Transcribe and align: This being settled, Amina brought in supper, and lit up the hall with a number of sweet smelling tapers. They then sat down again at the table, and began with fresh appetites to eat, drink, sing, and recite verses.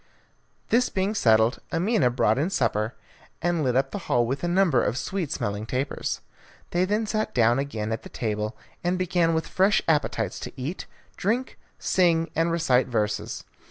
This 0.69 0.89
being 0.89 1.13
settled, 1.13 1.59
Amina 1.71 2.09
brought 2.09 2.39
in 2.39 2.49
supper, 2.49 2.95
and 3.39 3.63
lit 3.63 3.75
up 3.75 3.91
the 3.91 3.99
hall 4.09 4.25
with 4.25 4.43
a 4.43 4.47
number 4.47 4.83
of 4.83 4.97
sweet 4.97 5.31
smelling 5.31 5.67
tapers. 5.67 6.21
They 6.71 6.85
then 6.85 7.05
sat 7.05 7.35
down 7.35 7.59
again 7.59 7.91
at 7.91 8.01
the 8.01 8.09
table, 8.09 8.57
and 8.83 8.97
began 8.97 9.35
with 9.35 9.45
fresh 9.45 9.79
appetites 9.87 10.39
to 10.39 10.59
eat, 10.59 10.87
drink, 11.17 11.59
sing, 11.77 12.31
and 12.35 12.51
recite 12.51 12.87
verses. 12.87 13.43